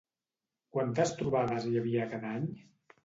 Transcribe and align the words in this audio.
Quantes 0.77 1.13
trobades 1.19 1.67
hi 1.73 1.77
havia 1.83 2.09
cada 2.15 2.33
any? 2.39 2.49